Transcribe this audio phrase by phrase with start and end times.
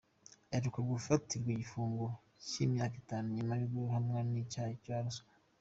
[0.51, 2.05] Aheruka gukatirwa igifungo
[2.47, 5.29] cy’imyaka itanu nyuma yo guhamwa n’ibyaha bya ruswa.